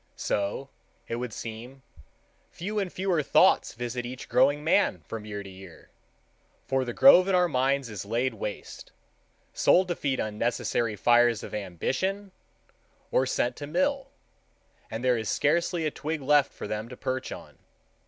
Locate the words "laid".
8.03-8.33